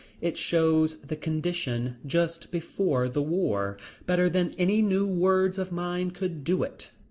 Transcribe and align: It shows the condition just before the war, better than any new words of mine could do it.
It 0.19 0.35
shows 0.35 0.97
the 1.01 1.15
condition 1.15 1.97
just 2.03 2.49
before 2.49 3.07
the 3.07 3.21
war, 3.21 3.77
better 4.07 4.31
than 4.31 4.55
any 4.57 4.81
new 4.81 5.05
words 5.05 5.59
of 5.59 5.71
mine 5.71 6.09
could 6.09 6.43
do 6.43 6.63
it. 6.63 6.89